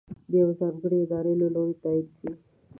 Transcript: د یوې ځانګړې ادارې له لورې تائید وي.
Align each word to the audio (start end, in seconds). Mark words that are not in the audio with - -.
د 0.31 0.33
یوې 0.41 0.53
ځانګړې 0.59 0.97
ادارې 1.01 1.33
له 1.41 1.47
لورې 1.55 1.75
تائید 1.83 2.07
وي. 2.19 2.33